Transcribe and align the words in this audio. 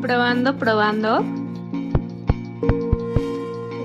Probando, 0.00 0.58
probando. 0.58 1.24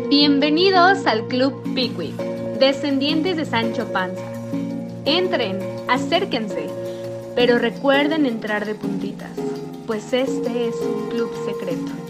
Bienvenidos 0.10 1.06
al 1.06 1.28
Club 1.28 1.62
Pickwick, 1.76 2.16
descendientes 2.60 3.38
de 3.38 3.46
Sancho 3.46 3.92
Panza. 3.92 4.24
Entren, 5.06 5.60
acérquense, 5.88 6.70
pero 7.36 7.60
recuerden 7.60 8.26
entrar 8.26 8.66
de 8.66 8.74
puntitas, 8.74 9.32
pues 9.86 10.12
este 10.12 10.70
es 10.70 10.76
un 10.82 11.10
club 11.10 11.30
secreto. 11.46 12.07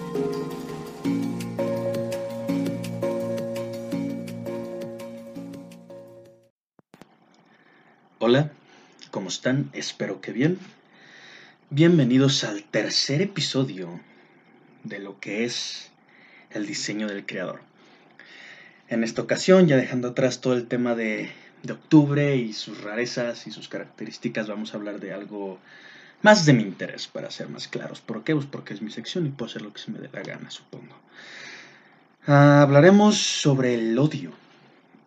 Espero 9.71 10.19
que 10.19 10.33
bien. 10.33 10.59
Bienvenidos 11.69 12.43
al 12.43 12.65
tercer 12.65 13.21
episodio 13.21 14.01
de 14.83 14.99
lo 14.99 15.21
que 15.21 15.45
es 15.45 15.89
el 16.51 16.65
diseño 16.65 17.07
del 17.07 17.25
creador. 17.25 17.61
En 18.89 19.05
esta 19.05 19.21
ocasión, 19.21 19.67
ya 19.67 19.77
dejando 19.77 20.09
atrás 20.09 20.41
todo 20.41 20.53
el 20.53 20.67
tema 20.67 20.95
de, 20.95 21.31
de 21.63 21.71
octubre 21.71 22.35
y 22.35 22.51
sus 22.51 22.81
rarezas 22.81 23.47
y 23.47 23.51
sus 23.51 23.69
características, 23.69 24.49
vamos 24.49 24.73
a 24.73 24.77
hablar 24.77 24.99
de 24.99 25.13
algo 25.13 25.59
más 26.23 26.45
de 26.45 26.51
mi 26.51 26.63
interés, 26.63 27.07
para 27.07 27.31
ser 27.31 27.47
más 27.47 27.69
claros. 27.69 28.01
¿Por 28.01 28.25
qué? 28.25 28.35
Pues 28.35 28.47
porque 28.47 28.73
es 28.73 28.81
mi 28.81 28.91
sección 28.91 29.27
y 29.27 29.29
puedo 29.29 29.49
hacer 29.49 29.61
lo 29.61 29.71
que 29.71 29.79
se 29.79 29.91
me 29.91 29.99
dé 29.99 30.09
la 30.11 30.23
gana, 30.23 30.51
supongo. 30.51 30.99
Ah, 32.25 32.63
hablaremos 32.63 33.15
sobre 33.15 33.75
el 33.75 33.97
odio. 33.97 34.33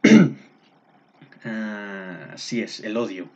Ah, 1.42 2.32
así 2.34 2.60
es, 2.60 2.80
el 2.80 2.98
odio 2.98 3.26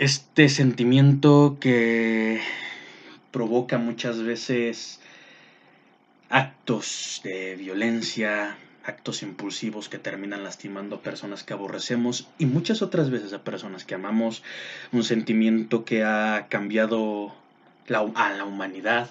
este 0.00 0.48
sentimiento 0.48 1.58
que 1.60 2.40
provoca 3.30 3.76
muchas 3.76 4.22
veces 4.22 4.98
actos 6.30 7.20
de 7.22 7.54
violencia, 7.56 8.56
actos 8.82 9.22
impulsivos 9.22 9.90
que 9.90 9.98
terminan 9.98 10.42
lastimando 10.42 10.96
a 10.96 11.02
personas 11.02 11.44
que 11.44 11.52
aborrecemos 11.52 12.30
y 12.38 12.46
muchas 12.46 12.80
otras 12.80 13.10
veces 13.10 13.34
a 13.34 13.44
personas 13.44 13.84
que 13.84 13.94
amamos, 13.94 14.42
un 14.90 15.04
sentimiento 15.04 15.84
que 15.84 16.02
ha 16.02 16.46
cambiado 16.48 17.34
a 18.14 18.30
la 18.30 18.44
humanidad 18.46 19.10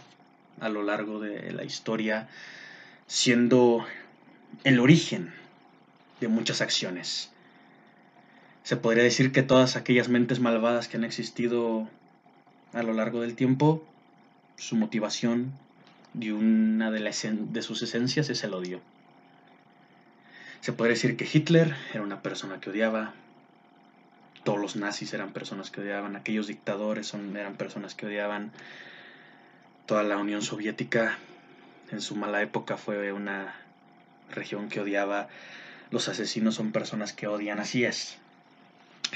a 0.60 0.70
lo 0.70 0.82
largo 0.82 1.20
de 1.20 1.54
la 1.54 1.66
historia, 1.66 2.30
siendo 3.06 3.86
el 4.64 4.80
origen 4.80 5.32
de 6.20 6.30
muchas 6.30 6.62
acciones 6.62 7.30
se 8.64 8.78
podría 8.78 9.04
decir 9.04 9.32
que 9.32 9.44
todas 9.44 9.76
aquellas 9.76 10.10
mentes 10.10 10.40
malvadas 10.40 10.88
que 10.88 10.98
han 10.98 11.04
existido 11.04 11.88
a 12.74 12.84
lo 12.84 12.94
largo 12.94 13.22
del 13.22 13.36
tiempo, 13.36 13.84
su 14.58 14.76
motivación 14.76 15.52
y 16.20 16.32
una 16.32 16.92
de, 16.92 17.00
de 17.02 17.62
sus 17.62 17.82
esencias 17.82 18.30
es 18.30 18.44
el 18.44 18.54
odio. 18.54 18.82
Se 20.62 20.74
podría 20.74 20.96
decir 20.96 21.16
que 21.16 21.28
Hitler 21.32 21.76
era 21.94 22.04
una 22.04 22.22
persona 22.22 22.60
que 22.60 22.70
odiaba, 22.70 23.14
todos 24.44 24.60
los 24.60 24.76
nazis 24.76 25.14
eran 25.14 25.32
personas 25.32 25.72
que 25.72 25.82
odiaban, 25.82 26.16
aquellos 26.16 26.48
dictadores 26.48 27.08
son, 27.08 27.36
eran 27.38 27.56
personas 27.56 27.96
que 27.96 28.08
odiaban, 28.08 28.52
toda 29.86 30.04
la 30.04 30.18
Unión 30.18 30.42
Soviética 30.42 31.18
en 31.92 32.02
su 32.02 32.16
mala 32.16 32.42
época 32.42 32.78
fue 32.78 33.12
una 33.14 33.56
región 34.30 34.70
que 34.70 34.82
odiaba, 34.82 35.30
los 35.92 36.08
asesinos 36.08 36.56
son 36.56 36.72
personas 36.72 37.14
que 37.14 37.28
odian, 37.28 37.60
así 37.60 37.86
es, 37.86 38.18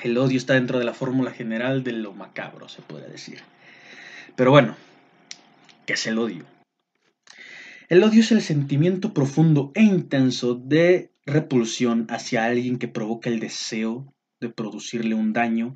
el 0.02 0.18
odio 0.18 0.38
está 0.38 0.54
dentro 0.54 0.80
de 0.80 0.86
la 0.86 0.94
fórmula 0.94 1.32
general 1.32 1.84
de 1.84 1.92
lo 1.94 2.14
macabro, 2.14 2.68
se 2.68 2.82
podría 2.82 3.08
decir. 3.08 3.42
Pero 4.36 4.52
bueno, 4.52 4.76
¿qué 5.86 5.94
es 5.94 6.08
el 6.08 6.18
odio? 6.18 6.46
El 7.90 8.04
odio 8.04 8.22
es 8.22 8.32
el 8.32 8.42
sentimiento 8.42 9.14
profundo 9.14 9.72
e 9.76 9.84
intenso 9.84 10.56
de 10.56 11.12
repulsión 11.26 12.08
hacia 12.10 12.46
alguien 12.46 12.80
que 12.80 12.88
provoca 12.88 13.30
el 13.30 13.40
deseo 13.40 14.14
de 14.42 14.50
producirle 14.50 15.16
un 15.16 15.32
daño 15.32 15.74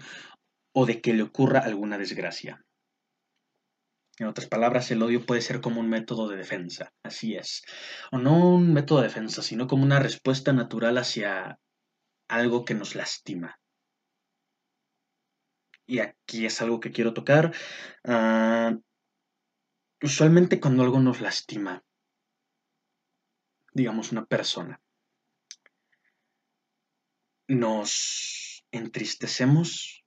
o 0.74 0.86
de 0.86 1.00
que 1.00 1.14
le 1.14 1.24
ocurra 1.24 1.60
alguna 1.60 1.98
desgracia. 1.98 2.64
En 4.20 4.26
otras 4.26 4.48
palabras, 4.48 4.90
el 4.90 5.04
odio 5.04 5.26
puede 5.26 5.42
ser 5.42 5.62
como 5.62 5.80
un 5.80 5.90
método 5.90 6.28
de 6.28 6.38
defensa, 6.38 6.92
así 7.04 7.36
es. 7.36 7.62
O 8.12 8.18
no 8.18 8.56
un 8.56 8.74
método 8.74 9.02
de 9.02 9.10
defensa, 9.10 9.44
sino 9.44 9.68
como 9.68 9.84
una 9.84 10.00
respuesta 10.00 10.54
natural 10.54 10.98
hacia 10.98 11.60
algo 12.28 12.66
que 12.66 12.74
nos 12.74 12.96
lastima 12.96 13.60
y 15.88 16.00
aquí 16.00 16.46
es 16.46 16.62
algo 16.62 16.80
que 16.80 16.92
quiero 16.92 17.14
tocar, 17.14 17.56
ah, 18.04 18.78
usualmente 20.02 20.60
cuando 20.60 20.84
algo 20.84 21.00
nos 21.00 21.22
lastima, 21.22 21.84
digamos 23.74 24.12
una 24.12 24.26
persona, 24.26 24.82
nos 27.48 28.66
entristecemos 28.72 30.04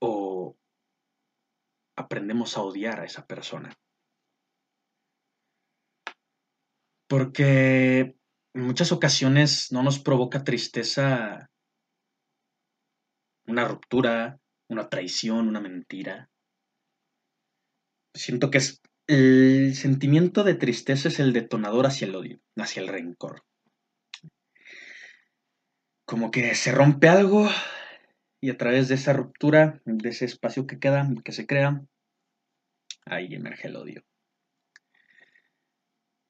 o 0.00 0.56
aprendemos 1.96 2.56
a 2.56 2.62
odiar 2.62 3.00
a 3.00 3.04
esa 3.04 3.24
persona. 3.26 3.72
Porque 7.08 8.16
en 8.54 8.62
muchas 8.62 8.90
ocasiones 8.90 9.70
no 9.70 9.84
nos 9.84 10.00
provoca 10.00 10.42
tristeza 10.42 11.51
una 13.52 13.68
ruptura, 13.68 14.40
una 14.68 14.88
traición, 14.88 15.46
una 15.46 15.60
mentira. 15.60 16.30
Siento 18.14 18.50
que 18.50 18.58
es 18.58 18.82
el 19.06 19.74
sentimiento 19.74 20.42
de 20.42 20.54
tristeza 20.54 21.08
es 21.08 21.20
el 21.20 21.32
detonador 21.32 21.86
hacia 21.86 22.06
el 22.06 22.14
odio, 22.14 22.40
hacia 22.56 22.82
el 22.82 22.88
rencor. 22.88 23.44
Como 26.06 26.30
que 26.30 26.54
se 26.54 26.72
rompe 26.72 27.08
algo 27.08 27.48
y 28.40 28.50
a 28.50 28.56
través 28.56 28.88
de 28.88 28.94
esa 28.94 29.12
ruptura, 29.12 29.80
de 29.84 30.08
ese 30.08 30.24
espacio 30.24 30.66
que 30.66 30.78
queda, 30.78 31.08
que 31.24 31.32
se 31.32 31.46
crea, 31.46 31.82
ahí 33.04 33.34
emerge 33.34 33.68
el 33.68 33.76
odio. 33.76 34.02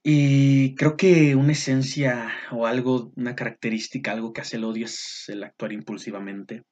Y 0.04 0.74
creo 0.74 0.96
que 0.96 1.36
una 1.36 1.52
esencia 1.52 2.32
o 2.50 2.66
algo, 2.66 3.12
una 3.16 3.36
característica, 3.36 4.10
algo 4.10 4.32
que 4.32 4.40
hace 4.40 4.56
el 4.56 4.64
odio 4.64 4.86
es 4.86 5.28
el 5.28 5.44
actuar 5.44 5.72
impulsivamente 5.72 6.64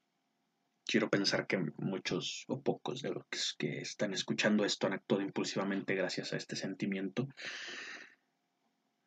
quiero 0.90 1.08
pensar 1.08 1.46
que 1.46 1.56
muchos 1.76 2.44
o 2.48 2.60
pocos 2.60 3.00
de 3.00 3.10
los 3.10 3.24
que 3.56 3.80
están 3.80 4.12
escuchando 4.12 4.64
esto 4.64 4.88
han 4.88 4.94
actuado 4.94 5.22
impulsivamente 5.22 5.94
gracias 5.94 6.32
a 6.32 6.36
este 6.36 6.56
sentimiento. 6.56 7.28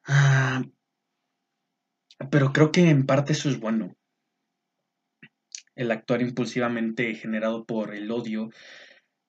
Ah, 0.05 0.63
pero 2.31 2.53
creo 2.53 2.71
que 2.71 2.89
en 2.89 3.05
parte 3.05 3.33
eso 3.33 3.49
es 3.49 3.59
bueno. 3.59 3.97
El 5.75 5.91
actuar 5.91 6.21
impulsivamente 6.21 7.13
generado 7.15 7.65
por 7.65 7.93
el 7.93 8.09
odio 8.11 8.49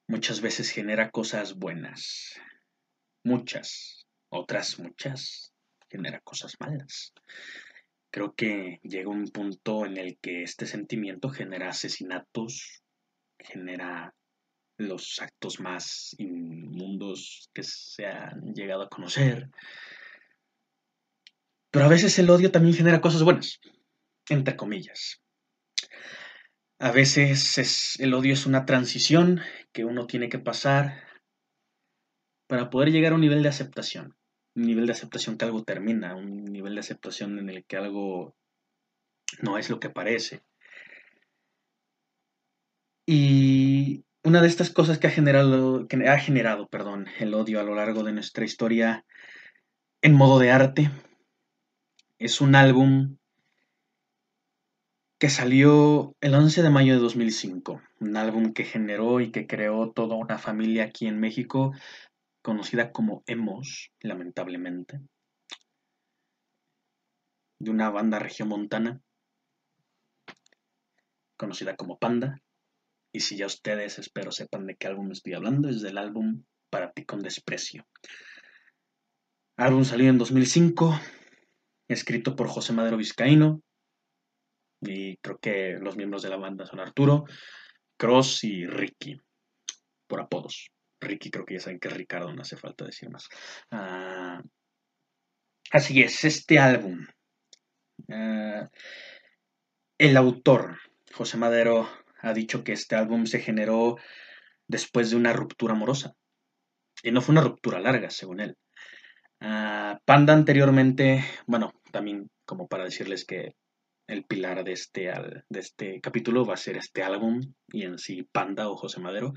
muchas 0.07 0.41
veces 0.41 0.71
genera 0.71 1.11
cosas 1.11 1.55
buenas. 1.57 2.41
Muchas. 3.25 4.07
Otras 4.29 4.79
muchas 4.79 5.53
genera 5.91 6.21
cosas 6.21 6.55
malas 6.61 7.13
creo 8.15 8.33
que 8.37 8.79
llega 8.85 9.09
un 9.09 9.27
punto 9.27 9.85
en 9.85 9.97
el 9.97 10.17
que 10.19 10.45
este 10.45 10.67
sentimiento 10.67 11.31
genera 11.31 11.71
asesinatos, 11.71 12.85
genera 13.41 14.15
los 14.77 15.21
actos 15.21 15.59
más 15.59 16.15
inmundos 16.19 17.51
que 17.53 17.65
se 17.65 18.07
han 18.07 18.55
llegado 18.55 18.83
a 18.83 18.89
conocer. 18.89 19.51
Pero 21.73 21.87
a 21.87 21.89
veces 21.89 22.17
el 22.21 22.31
odio 22.31 22.53
también 22.53 22.77
genera 22.77 23.01
cosas 23.01 23.25
buenas, 23.25 23.59
entre 24.29 24.55
comillas. 24.55 25.21
A 26.79 26.93
veces 26.93 27.99
el 27.99 28.15
odio 28.15 28.35
es 28.35 28.47
una 28.47 28.65
transición 28.65 29.41
que 29.73 29.85
uno 29.85 30.07
tiene 30.07 30.29
que 30.29 30.39
pasar 30.39 31.03
para 32.47 32.71
poder 32.71 32.93
llegar 32.93 33.11
a 33.11 33.17
un 33.17 33.23
nivel 33.23 33.43
de 33.43 33.49
aceptación 33.49 34.15
un 34.55 34.63
nivel 34.63 34.87
de 34.87 34.93
aceptación 34.93 35.37
que 35.37 35.45
algo 35.45 35.65
termina, 35.65 36.15
un 36.15 36.45
nivel 36.45 36.75
de 36.75 36.81
aceptación 36.81 37.39
en 37.39 37.51
el 37.51 37.65
que 37.65 37.77
algo 37.77 38.35
no 39.43 39.59
es 39.59 39.71
lo 39.71 39.81
que 39.81 39.91
parece. 39.91 40.43
Y 43.07 44.05
una 44.23 44.41
de 44.41 44.49
estas 44.49 44.71
cosas 44.71 44.99
que 44.99 45.07
ha 45.07 45.11
generado, 45.11 45.87
que 45.89 46.09
ha 46.09 46.19
generado 46.19 46.69
perdón, 46.69 47.07
el 47.19 47.35
odio 47.35 47.61
a 47.61 47.65
lo 47.65 47.75
largo 47.75 48.03
de 48.03 48.13
nuestra 48.13 48.45
historia 48.45 49.05
en 50.03 50.15
modo 50.15 50.39
de 50.39 50.51
arte 50.51 50.91
es 52.19 52.41
un 52.41 52.55
álbum 52.55 53.17
que 55.19 55.31
salió 55.31 56.15
el 56.21 56.35
11 56.35 56.63
de 56.63 56.71
mayo 56.71 56.95
de 56.95 57.01
2005, 57.01 57.81
un 58.01 58.17
álbum 58.17 58.53
que 58.53 58.65
generó 58.65 59.21
y 59.21 59.31
que 59.31 59.47
creó 59.47 59.91
toda 59.93 60.17
una 60.17 60.39
familia 60.39 60.85
aquí 60.85 61.07
en 61.07 61.21
México 61.21 61.73
conocida 62.45 62.93
como 62.93 63.25
Emos, 63.27 63.91
lamentablemente, 64.03 65.01
de 67.59 67.71
una 67.71 67.89
banda 67.89 68.19
regiomontana, 68.19 69.01
conocida 71.39 71.75
como 71.75 71.99
Panda. 71.99 72.43
Y 73.15 73.21
si 73.21 73.39
ya 73.39 73.47
ustedes 73.47 73.99
espero 73.99 74.31
sepan 74.31 74.67
de 74.67 74.77
qué 74.77 74.89
álbum 74.89 75.11
estoy 75.11 75.33
hablando, 75.33 75.71
es 75.71 75.81
del 75.81 75.97
álbum 75.97 76.45
Para 76.69 76.93
ti 76.93 77.07
con 77.07 77.21
desprecio. 77.21 77.87
Álbum 79.57 79.85
salió 79.85 80.11
en 80.11 80.19
2005, 80.19 81.01
escrito 81.89 82.37
por 82.37 82.49
José 82.49 82.75
Madero 82.75 82.99
Vizcaíno. 82.99 83.63
Y 84.83 85.17
creo 85.19 85.39
que 85.39 85.79
los 85.81 85.97
miembros 85.97 86.23
de 86.23 86.29
la 86.29 86.37
banda 86.37 86.67
son 86.67 86.81
Arturo, 86.81 87.25
Cross 87.97 88.45
y 88.45 88.67
Ricky, 88.67 89.19
por 90.07 90.21
apodos. 90.21 90.74
Ricky 91.05 91.31
creo 91.31 91.45
que 91.45 91.55
ya 91.55 91.61
saben 91.61 91.79
que 91.79 91.89
es 91.89 91.95
Ricardo, 91.97 92.33
no 92.33 92.43
hace 92.43 92.57
falta 92.57 92.85
decir 92.85 93.11
más. 93.11 93.29
Ah, 93.71 94.43
así 95.71 96.03
es, 96.03 96.25
este 96.25 96.59
álbum. 96.59 97.07
Ah, 98.11 98.69
el 99.99 100.17
autor, 100.17 100.79
José 101.13 101.37
Madero, 101.37 101.89
ha 102.21 102.33
dicho 102.33 102.65
que 102.65 102.73
este 102.73 102.97
álbum 102.97 103.27
se 103.27 103.41
generó 103.41 103.97
después 104.67 105.11
de 105.11 105.17
una 105.17 105.33
ruptura 105.33 105.75
amorosa. 105.75 106.13
Y 107.03 107.11
no 107.13 107.21
fue 107.21 107.35
una 107.35 107.43
ruptura 107.43 107.81
larga, 107.81 108.11
según 108.11 108.41
él. 108.41 108.57
Ah, 109.41 110.01
Panda 110.05 110.33
anteriormente, 110.33 111.25
bueno, 111.47 111.73
también 111.93 112.31
como 112.47 112.67
para 112.67 112.85
decirles 112.85 113.25
que 113.25 113.55
el 114.07 114.25
pilar 114.25 114.65
de 114.65 114.73
este, 114.73 115.13
de 115.49 115.61
este 115.61 116.01
capítulo 116.01 116.45
va 116.45 116.55
a 116.55 116.59
ser 116.59 116.77
este 116.77 117.03
álbum 117.03 117.41
y 117.69 117.85
en 117.85 117.99
sí 117.99 118.27
Panda 118.31 118.69
o 118.69 118.77
José 118.77 119.01
Madero, 119.01 119.33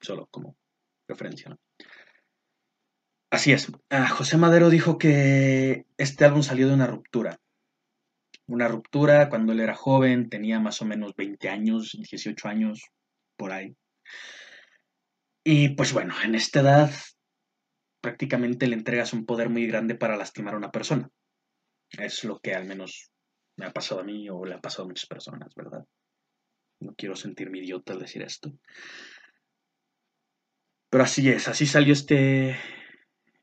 solo 0.00 0.26
como 0.30 0.56
referencia. 1.08 1.56
Así 3.30 3.52
es, 3.52 3.70
ah, 3.90 4.08
José 4.08 4.36
Madero 4.36 4.70
dijo 4.70 4.98
que 4.98 5.86
este 5.96 6.24
álbum 6.24 6.42
salió 6.42 6.66
de 6.66 6.74
una 6.74 6.86
ruptura. 6.86 7.38
Una 8.46 8.66
ruptura 8.66 9.28
cuando 9.28 9.52
él 9.52 9.60
era 9.60 9.74
joven, 9.74 10.28
tenía 10.28 10.58
más 10.58 10.82
o 10.82 10.84
menos 10.84 11.14
20 11.14 11.48
años, 11.48 11.92
18 11.92 12.48
años, 12.48 12.82
por 13.36 13.52
ahí. 13.52 13.76
Y 15.44 15.70
pues 15.70 15.92
bueno, 15.92 16.14
en 16.24 16.34
esta 16.34 16.60
edad 16.60 16.90
prácticamente 18.00 18.66
le 18.66 18.74
entregas 18.74 19.12
un 19.12 19.26
poder 19.26 19.48
muy 19.48 19.66
grande 19.66 19.94
para 19.94 20.16
lastimar 20.16 20.54
a 20.54 20.58
una 20.58 20.72
persona. 20.72 21.08
Es 21.90 22.24
lo 22.24 22.40
que 22.40 22.54
al 22.54 22.64
menos 22.64 23.12
me 23.56 23.66
ha 23.66 23.72
pasado 23.72 24.00
a 24.00 24.04
mí 24.04 24.28
o 24.28 24.44
le 24.44 24.54
ha 24.54 24.60
pasado 24.60 24.84
a 24.84 24.88
muchas 24.88 25.06
personas, 25.06 25.54
¿verdad? 25.54 25.84
No 26.80 26.94
quiero 26.96 27.14
sentirme 27.14 27.58
idiota 27.58 27.92
al 27.92 28.00
decir 28.00 28.22
esto. 28.22 28.52
Pero 30.90 31.04
así 31.04 31.28
es, 31.28 31.48
así 31.48 31.66
salió 31.66 31.92
este... 31.92 32.56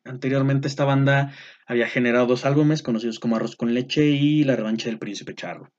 Anteriormente 0.04 0.68
esta 0.68 0.86
banda 0.86 1.34
había 1.66 1.88
generado 1.88 2.28
dos 2.28 2.46
álbumes 2.46 2.82
conocidos 2.82 3.20
como 3.20 3.36
Arroz 3.36 3.58
con 3.58 3.74
Leche 3.74 4.06
y 4.06 4.46
La 4.46 4.56
Revancha 4.56 4.90
del 4.90 5.00
Príncipe 5.00 5.36
Charro. 5.36 5.74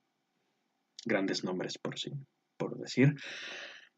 Grandes 1.03 1.43
nombres, 1.43 1.79
por 1.79 1.97
sí, 1.97 2.11
por 2.57 2.77
decir. 2.77 3.15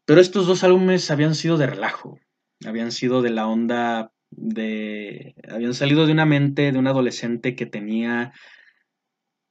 Pero 0.06 0.22
estos 0.22 0.48
dos 0.48 0.64
álbumes 0.64 1.12
habían 1.12 1.36
sido 1.36 1.58
de 1.58 1.68
relajo, 1.68 2.20
habían 2.66 2.92
sido 2.94 3.22
de 3.22 3.30
la 3.32 3.48
onda 3.48 4.14
de... 4.30 5.36
habían 5.50 5.74
salido 5.74 6.06
de 6.06 6.14
una 6.14 6.26
mente 6.26 6.72
de 6.72 6.80
un 6.80 6.88
adolescente 6.88 7.56
que 7.56 7.66
tenía 7.66 8.32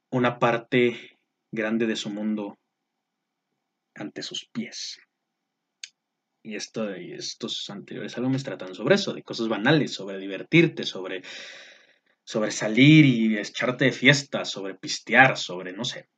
una 0.09 0.39
parte 0.39 1.19
grande 1.51 1.85
de 1.85 1.95
su 1.95 2.09
mundo 2.09 2.57
ante 3.93 4.23
sus 4.23 4.47
pies. 4.51 4.99
Y, 6.43 6.55
esto, 6.55 6.89
estos 6.93 7.69
anteriores 7.69 8.17
álbumes 8.17 8.43
tratan 8.43 8.73
sobre 8.73 8.95
eso, 8.95 9.13
de 9.13 9.23
cosas 9.23 9.47
banales, 9.47 9.93
sobre 9.93 10.17
divertirte, 10.17 10.83
sobre, 10.83 11.21
sobre 12.23 12.51
salir 12.51 13.05
y 13.05 13.37
echarte 13.37 13.85
de 13.85 13.91
fiesta, 13.91 14.45
sobre 14.45 14.75
pistear, 14.75 15.37
sobre 15.37 15.73
no 15.73 15.85
sé. 15.85 16.09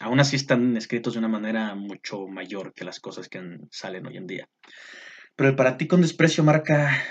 Aún 0.00 0.20
así 0.20 0.36
están 0.36 0.76
escritos 0.76 1.14
de 1.14 1.20
una 1.20 1.28
manera 1.28 1.74
mucho 1.74 2.26
mayor 2.26 2.74
que 2.74 2.84
las 2.84 3.00
cosas 3.00 3.28
que 3.28 3.40
salen 3.70 4.06
hoy 4.06 4.16
en 4.16 4.26
día. 4.26 4.48
Pero 5.34 5.50
el 5.50 5.56
para 5.56 5.76
ti 5.76 5.86
con 5.86 6.02
desprecio 6.02 6.44
marca, 6.44 7.02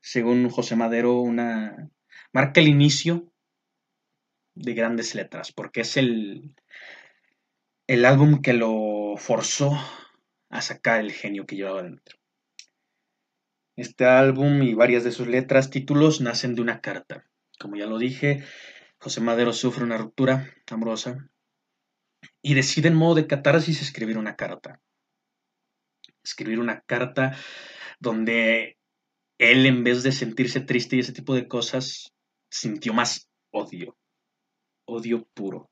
según 0.00 0.50
José 0.50 0.76
Madero, 0.76 1.20
una 1.20 1.90
marca 2.32 2.60
el 2.60 2.68
inicio 2.68 3.32
de 4.54 4.74
grandes 4.74 5.14
letras, 5.14 5.52
porque 5.52 5.82
es 5.82 5.96
el, 5.96 6.54
el 7.86 8.04
álbum 8.04 8.42
que 8.42 8.52
lo 8.52 9.14
forzó 9.16 9.78
a 10.50 10.62
sacar 10.62 11.00
el 11.00 11.12
genio 11.12 11.46
que 11.46 11.56
llevaba 11.56 11.82
dentro. 11.82 12.18
Este 13.76 14.06
álbum 14.06 14.62
y 14.62 14.74
varias 14.74 15.04
de 15.04 15.12
sus 15.12 15.28
letras, 15.28 15.70
títulos, 15.70 16.20
nacen 16.20 16.54
de 16.54 16.62
una 16.62 16.80
carta. 16.80 17.24
Como 17.60 17.76
ya 17.76 17.86
lo 17.86 17.98
dije, 17.98 18.44
José 18.98 19.20
Madero 19.20 19.52
sufre 19.52 19.84
una 19.84 19.98
ruptura 19.98 20.52
amorosa 20.70 21.28
y 22.42 22.54
decide 22.54 22.88
en 22.88 22.96
modo 22.96 23.16
de 23.16 23.26
catarsis 23.26 23.80
escribir 23.80 24.18
una 24.18 24.36
carta. 24.36 24.80
Escribir 26.24 26.58
una 26.58 26.80
carta 26.80 27.36
donde 28.00 28.78
él, 29.38 29.66
en 29.66 29.84
vez 29.84 30.02
de 30.02 30.12
sentirse 30.12 30.60
triste 30.60 30.96
y 30.96 31.00
ese 31.00 31.12
tipo 31.12 31.34
de 31.34 31.46
cosas, 31.46 32.12
sintió 32.50 32.92
más 32.92 33.28
odio. 33.52 33.96
Odio 34.86 35.26
puro. 35.34 35.70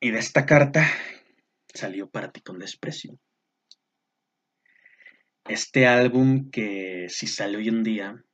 Y 0.00 0.10
de 0.10 0.18
esta 0.18 0.46
carta 0.46 0.86
salió 1.72 2.08
para 2.08 2.30
ti 2.30 2.40
con 2.40 2.58
desprecio. 2.58 3.18
Este 5.44 5.86
álbum 5.86 6.50
que 6.50 7.06
si 7.08 7.26
sale 7.26 7.56
hoy 7.56 7.68
en 7.68 7.82
día 7.82 8.24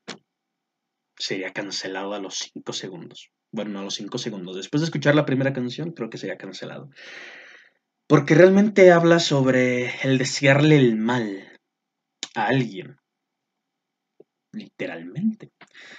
sería 1.17 1.53
cancelado 1.53 2.15
a 2.15 2.21
los 2.21 2.37
5 2.55 2.73
segundos. 2.73 3.31
Bueno, 3.51 3.71
no 3.71 3.81
a 3.81 3.85
los 3.85 3.95
5 3.95 4.19
segundos. 4.19 4.57
Después 4.57 4.83
de 4.83 4.87
escuchar 4.87 5.15
la 5.15 5.25
primera 5.25 5.53
canción, 5.53 5.93
creo 5.93 6.11
que 6.11 6.19
sería 6.19 6.37
cancelado. 6.37 6.91
Porque 8.07 8.35
realmente 8.35 8.91
habla 8.93 9.19
sobre 9.21 9.91
el 10.03 10.19
desearle 10.19 10.77
el 10.77 10.97
mal 10.97 11.59
a 12.35 12.47
alguien. 12.47 12.97
Literalmente. 14.53 15.51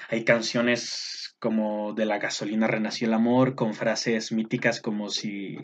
Hay 0.09 0.23
canciones 0.23 1.35
como 1.39 1.93
de 1.93 2.05
la 2.05 2.19
gasolina 2.19 2.67
renació 2.67 3.07
el 3.07 3.13
amor, 3.13 3.55
con 3.55 3.73
frases 3.73 4.31
míticas 4.31 4.81
como 4.81 5.09
si 5.09 5.57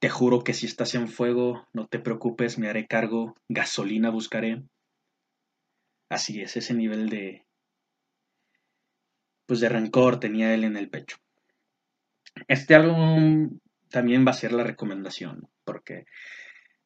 te 0.00 0.08
juro 0.08 0.42
que 0.42 0.54
si 0.54 0.66
estás 0.66 0.94
en 0.94 1.08
fuego, 1.08 1.68
no 1.74 1.86
te 1.86 1.98
preocupes, 1.98 2.58
me 2.58 2.68
haré 2.68 2.86
cargo, 2.86 3.36
gasolina 3.48 4.10
buscaré. 4.10 4.62
Así 6.08 6.40
es, 6.40 6.56
ese 6.56 6.74
nivel 6.74 7.10
de, 7.10 7.46
pues 9.46 9.60
de 9.60 9.68
rencor 9.68 10.18
tenía 10.18 10.54
él 10.54 10.64
en 10.64 10.76
el 10.76 10.88
pecho. 10.88 11.18
Este 12.48 12.74
álbum 12.74 13.60
también 13.90 14.26
va 14.26 14.30
a 14.30 14.34
ser 14.34 14.52
la 14.52 14.64
recomendación, 14.64 15.48
porque 15.64 16.06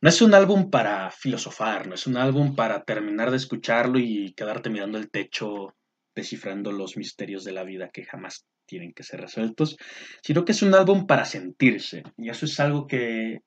no 0.00 0.08
es 0.08 0.20
un 0.20 0.34
álbum 0.34 0.70
para 0.70 1.10
filosofar, 1.12 1.86
no 1.86 1.94
es 1.94 2.08
un 2.08 2.16
álbum 2.16 2.56
para 2.56 2.84
terminar 2.84 3.30
de 3.30 3.36
escucharlo 3.36 4.00
y 4.00 4.32
quedarte 4.32 4.70
mirando 4.70 4.98
el 4.98 5.10
techo 5.10 5.76
descifrando 6.16 6.72
los 6.72 6.96
misterios 6.96 7.44
de 7.44 7.52
la 7.52 7.62
vida 7.62 7.90
que 7.90 8.04
jamás 8.04 8.44
tienen 8.66 8.92
que 8.92 9.02
ser 9.02 9.20
resueltos, 9.20 9.76
sino 10.22 10.44
que 10.44 10.52
es 10.52 10.62
un 10.62 10.74
álbum 10.74 11.06
para 11.06 11.24
sentirse. 11.24 12.02
Y 12.16 12.30
eso 12.30 12.46
es 12.46 12.58
algo 12.60 12.86
que 12.86 13.40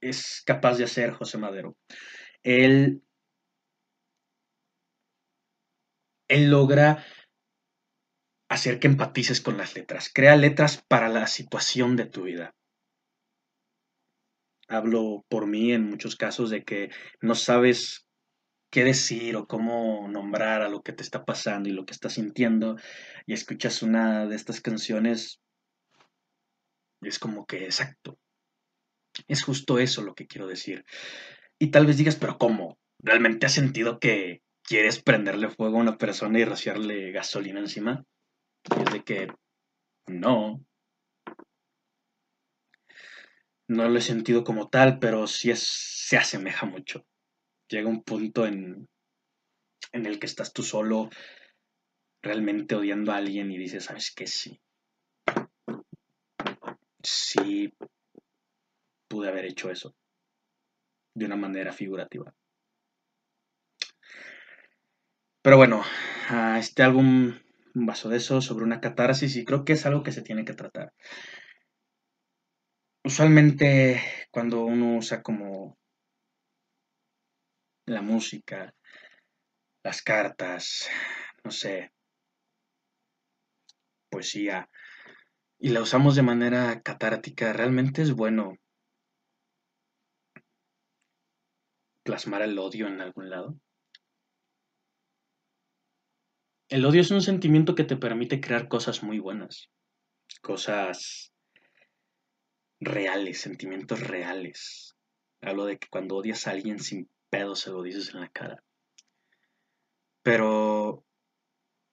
es 0.00 0.42
capaz 0.44 0.78
de 0.78 0.84
hacer 0.84 1.12
José 1.12 1.38
Madero. 1.38 1.76
Él, 2.42 3.02
él 6.28 6.50
logra 6.50 7.04
hacer 8.48 8.78
que 8.78 8.86
empatices 8.86 9.40
con 9.40 9.56
las 9.56 9.74
letras. 9.74 10.10
Crea 10.12 10.36
letras 10.36 10.82
para 10.88 11.08
la 11.08 11.26
situación 11.26 11.96
de 11.96 12.06
tu 12.06 12.24
vida. 12.24 12.54
Hablo 14.68 15.24
por 15.28 15.46
mí 15.46 15.72
en 15.72 15.88
muchos 15.88 16.16
casos 16.16 16.50
de 16.50 16.64
que 16.64 16.90
no 17.20 17.34
sabes 17.34 18.05
qué 18.70 18.84
decir 18.84 19.36
o 19.36 19.46
cómo 19.46 20.08
nombrar 20.08 20.62
a 20.62 20.68
lo 20.68 20.82
que 20.82 20.92
te 20.92 21.02
está 21.02 21.24
pasando 21.24 21.68
y 21.68 21.72
lo 21.72 21.86
que 21.86 21.92
estás 21.92 22.14
sintiendo 22.14 22.76
y 23.26 23.32
escuchas 23.32 23.82
una 23.82 24.26
de 24.26 24.36
estas 24.36 24.60
canciones, 24.60 25.40
es 27.02 27.18
como 27.18 27.46
que 27.46 27.64
exacto. 27.64 28.18
Es 29.28 29.42
justo 29.42 29.78
eso 29.78 30.02
lo 30.02 30.14
que 30.14 30.26
quiero 30.26 30.46
decir. 30.46 30.84
Y 31.58 31.70
tal 31.70 31.86
vez 31.86 31.96
digas, 31.96 32.16
pero 32.16 32.38
¿cómo? 32.38 32.78
¿Realmente 32.98 33.46
has 33.46 33.54
sentido 33.54 33.98
que 33.98 34.42
quieres 34.62 35.02
prenderle 35.02 35.48
fuego 35.48 35.78
a 35.78 35.80
una 35.80 35.98
persona 35.98 36.38
y 36.38 36.44
rociarle 36.44 37.12
gasolina 37.12 37.60
encima? 37.60 38.04
Y 38.76 38.82
es 38.82 38.92
de 38.92 39.04
que 39.04 39.28
no. 40.06 40.62
No 43.68 43.88
lo 43.88 43.98
he 43.98 44.02
sentido 44.02 44.44
como 44.44 44.68
tal, 44.68 44.98
pero 44.98 45.26
sí 45.26 45.52
se 45.56 46.16
asemeja 46.16 46.66
mucho 46.66 47.06
llega 47.68 47.88
un 47.88 48.02
punto 48.02 48.46
en, 48.46 48.88
en 49.92 50.06
el 50.06 50.18
que 50.18 50.26
estás 50.26 50.52
tú 50.52 50.62
solo 50.62 51.10
realmente 52.22 52.74
odiando 52.74 53.12
a 53.12 53.16
alguien 53.16 53.50
y 53.50 53.58
dices, 53.58 53.84
¿sabes 53.84 54.12
qué? 54.14 54.26
Sí. 54.26 54.60
Sí 57.02 57.72
pude 59.08 59.28
haber 59.28 59.44
hecho 59.44 59.70
eso 59.70 59.94
de 61.14 61.24
una 61.24 61.36
manera 61.36 61.72
figurativa. 61.72 62.34
Pero 65.42 65.56
bueno, 65.56 65.82
este 66.58 66.82
álbum, 66.82 67.38
vaso 67.74 68.08
de 68.08 68.16
eso, 68.16 68.40
sobre 68.40 68.64
una 68.64 68.80
catarsis, 68.80 69.36
y 69.36 69.44
creo 69.44 69.64
que 69.64 69.74
es 69.74 69.86
algo 69.86 70.02
que 70.02 70.10
se 70.10 70.22
tiene 70.22 70.44
que 70.44 70.54
tratar. 70.54 70.92
usualmente 73.06 74.02
cuando 74.32 74.64
uno 74.64 74.96
usa 74.96 75.22
como 75.22 75.78
la 77.86 78.02
música, 78.02 78.74
las 79.82 80.02
cartas, 80.02 80.88
no 81.44 81.50
sé, 81.50 81.92
poesía, 84.10 84.68
y 85.58 85.70
la 85.70 85.80
usamos 85.80 86.16
de 86.16 86.22
manera 86.22 86.82
catártica, 86.82 87.52
realmente 87.52 88.02
es 88.02 88.12
bueno 88.12 88.58
plasmar 92.02 92.42
el 92.42 92.58
odio 92.58 92.88
en 92.88 93.00
algún 93.00 93.30
lado. 93.30 93.58
El 96.68 96.84
odio 96.84 97.00
es 97.00 97.10
un 97.12 97.22
sentimiento 97.22 97.76
que 97.76 97.84
te 97.84 97.96
permite 97.96 98.40
crear 98.40 98.66
cosas 98.68 99.02
muy 99.04 99.20
buenas, 99.20 99.70
cosas 100.42 101.32
reales, 102.80 103.40
sentimientos 103.40 104.00
reales. 104.00 104.96
Hablo 105.40 105.66
de 105.66 105.78
que 105.78 105.88
cuando 105.88 106.16
odias 106.16 106.46
a 106.46 106.50
alguien 106.50 106.80
sin 106.80 107.08
pedo 107.30 107.54
se 107.54 107.70
lo 107.70 107.82
dices 107.82 108.14
en 108.14 108.20
la 108.20 108.28
cara. 108.28 108.62
Pero 110.22 111.04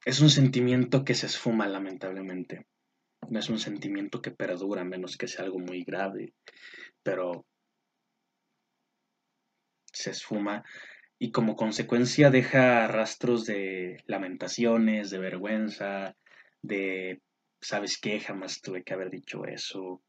es 0.06 0.22
un 0.22 0.30
sentimiento 0.30 1.06
que 1.06 1.16
se 1.16 1.28
esfuma 1.28 1.68
lamentablemente. 1.68 2.66
No 3.30 3.40
es 3.40 3.50
un 3.50 3.60
sentimiento 3.60 4.22
que 4.22 4.32
perdura, 4.32 4.84
menos 4.84 5.18
que 5.18 5.28
sea 5.28 5.46
algo 5.46 5.60
muy 5.60 5.84
grave. 5.84 6.34
Pero 7.04 7.46
se 9.92 10.12
esfuma 10.12 10.64
y 11.20 11.32
como 11.32 11.56
consecuencia 11.56 12.32
deja 12.32 12.88
rastros 12.88 13.46
de 13.46 14.04
lamentaciones, 14.08 15.10
de 15.10 15.20
vergüenza, 15.20 16.18
de, 16.62 17.22
¿sabes 17.62 17.98
qué? 17.98 18.20
Jamás 18.20 18.60
tuve 18.62 18.84
que 18.84 18.94
haber 18.94 19.10
dicho 19.10 19.46
eso. 19.46 20.02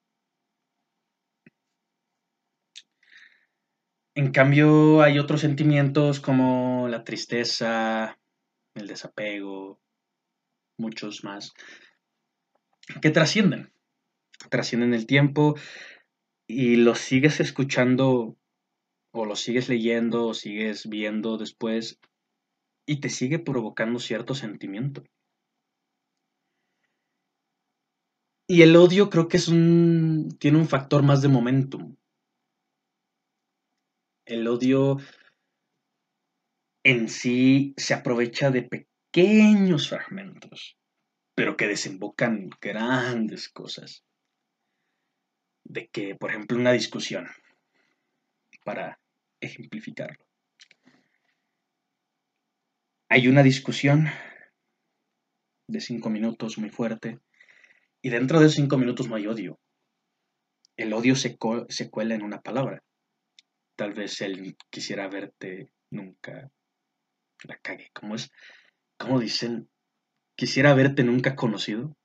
En 4.16 4.30
cambio, 4.30 5.02
hay 5.02 5.18
otros 5.18 5.40
sentimientos 5.40 6.20
como 6.20 6.86
la 6.88 7.02
tristeza, 7.02 8.16
el 8.74 8.86
desapego, 8.86 9.80
muchos 10.78 11.24
más, 11.24 11.52
que 13.02 13.10
trascienden, 13.10 13.72
trascienden 14.50 14.94
el 14.94 15.06
tiempo 15.06 15.56
y 16.46 16.76
los 16.76 16.98
sigues 16.98 17.40
escuchando 17.40 18.36
o 19.12 19.24
lo 19.24 19.34
sigues 19.34 19.68
leyendo 19.68 20.28
o 20.28 20.34
sigues 20.34 20.88
viendo 20.88 21.36
después 21.36 21.98
y 22.86 23.00
te 23.00 23.08
sigue 23.08 23.40
provocando 23.40 23.98
cierto 23.98 24.34
sentimiento. 24.36 25.02
Y 28.46 28.62
el 28.62 28.76
odio 28.76 29.10
creo 29.10 29.26
que 29.26 29.38
es 29.38 29.48
un 29.48 30.36
tiene 30.38 30.58
un 30.58 30.68
factor 30.68 31.02
más 31.02 31.20
de 31.22 31.28
momentum. 31.28 31.96
El 34.26 34.48
odio 34.48 34.98
en 36.82 37.08
sí 37.08 37.74
se 37.76 37.94
aprovecha 37.94 38.50
de 38.50 38.62
pequeños 38.62 39.88
fragmentos, 39.88 40.78
pero 41.34 41.56
que 41.56 41.68
desembocan 41.68 42.50
grandes 42.60 43.48
cosas. 43.48 44.04
De 45.64 45.88
que, 45.88 46.14
por 46.14 46.30
ejemplo, 46.30 46.58
una 46.58 46.72
discusión, 46.72 47.26
para 48.64 48.98
ejemplificarlo. 49.40 50.24
Hay 53.10 53.28
una 53.28 53.42
discusión 53.42 54.08
de 55.68 55.80
cinco 55.80 56.10
minutos 56.10 56.58
muy 56.58 56.70
fuerte 56.70 57.20
y 58.02 58.10
dentro 58.10 58.40
de 58.40 58.48
cinco 58.48 58.78
minutos 58.78 59.08
no 59.08 59.16
hay 59.16 59.26
odio. 59.26 59.60
El 60.76 60.92
odio 60.92 61.14
se, 61.14 61.38
se 61.68 61.90
cuela 61.90 62.14
en 62.14 62.22
una 62.22 62.40
palabra. 62.40 62.82
Tal 63.76 63.92
vez 63.92 64.20
él 64.20 64.56
quisiera 64.70 65.08
verte 65.08 65.70
nunca 65.90 66.50
la 67.44 67.58
cague. 67.58 67.90
¿Cómo 67.92 68.14
es? 68.14 68.30
¿Cómo 68.98 69.18
dicen? 69.18 69.68
Quisiera 70.36 70.74
verte 70.74 71.04
nunca 71.04 71.36
conocido. 71.36 71.96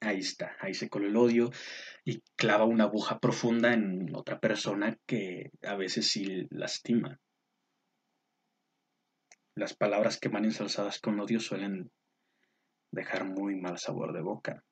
Ahí 0.00 0.18
está, 0.18 0.54
ahí 0.60 0.74
se 0.74 0.90
coló 0.90 1.06
el 1.06 1.16
odio 1.16 1.50
y 2.04 2.20
clava 2.36 2.64
una 2.66 2.84
aguja 2.84 3.18
profunda 3.18 3.72
en 3.72 4.14
otra 4.14 4.38
persona 4.38 4.98
que 5.06 5.50
a 5.62 5.76
veces 5.76 6.08
sí 6.08 6.46
lastima. 6.50 7.18
Las 9.56 9.74
palabras 9.74 10.18
que 10.18 10.28
van 10.28 10.44
ensalzadas 10.44 11.00
con 11.00 11.18
odio 11.20 11.40
suelen 11.40 11.90
dejar 12.90 13.24
muy 13.24 13.56
mal 13.56 13.78
sabor 13.78 14.12
de 14.12 14.20
boca. 14.20 14.62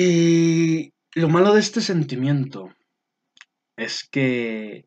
Y 0.00 0.94
lo 1.16 1.28
malo 1.28 1.52
de 1.52 1.58
este 1.58 1.80
sentimiento 1.80 2.72
es 3.76 4.08
que 4.08 4.86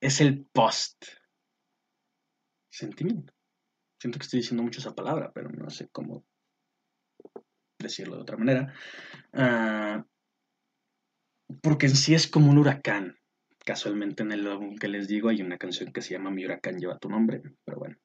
es 0.00 0.22
el 0.22 0.46
post 0.46 1.04
sentimiento. 2.72 3.34
Siento 4.00 4.18
que 4.18 4.22
estoy 4.22 4.40
diciendo 4.40 4.62
mucho 4.62 4.80
esa 4.80 4.94
palabra, 4.94 5.30
pero 5.34 5.50
no 5.50 5.68
sé 5.68 5.90
cómo 5.90 6.24
decirlo 7.78 8.16
de 8.16 8.22
otra 8.22 8.38
manera. 8.38 8.72
Ah, 9.34 10.06
porque 11.60 11.84
en 11.84 11.96
sí 11.96 12.14
es 12.14 12.26
como 12.26 12.50
un 12.50 12.56
huracán. 12.56 13.18
Casualmente 13.58 14.22
en 14.22 14.32
el 14.32 14.46
álbum 14.46 14.76
que 14.76 14.88
les 14.88 15.06
digo 15.06 15.28
hay 15.28 15.42
una 15.42 15.58
canción 15.58 15.92
que 15.92 16.00
se 16.00 16.14
llama 16.14 16.30
Mi 16.30 16.46
huracán 16.46 16.78
lleva 16.78 16.98
tu 16.98 17.10
nombre, 17.10 17.42
pero 17.62 17.78
bueno, 17.78 17.96